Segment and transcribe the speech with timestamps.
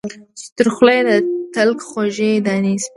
[0.39, 1.11] چي تر خوله یې د
[1.53, 2.87] تلک خوږې دانې سوې